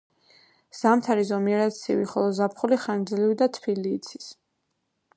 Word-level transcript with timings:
ზამთარი 0.77 1.25
ზომიერად 1.31 1.77
ცივი, 1.77 2.09
ხოლო 2.13 2.33
ზაფხული 2.39 2.83
ხანგრძლივი 2.87 3.39
და 3.43 3.53
თბილი 3.59 3.97
იცის. 4.01 4.35